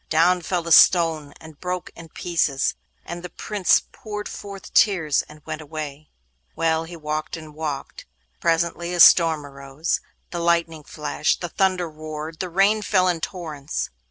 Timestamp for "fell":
0.41-0.63, 12.81-13.07